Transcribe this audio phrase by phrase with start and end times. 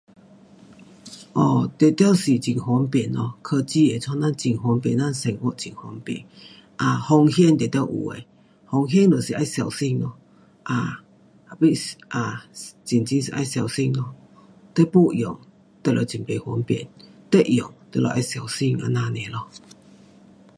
[1.35, 6.25] um 定然会很方便咯，科技会弄咱很方便，咱生活很方便，
[6.77, 8.23] 啊，风险一定有的，
[8.65, 10.03] 风险就是要小心，
[10.63, 11.03] 啊，
[12.83, 15.39] 真真是要小心，你没用
[15.83, 16.87] 你就很不方便，
[17.29, 19.47] 你用你得要小心，这样 nia 咯。